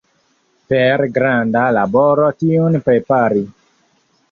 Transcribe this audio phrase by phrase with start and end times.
[0.71, 3.47] Vere granda laboro tiun prepari.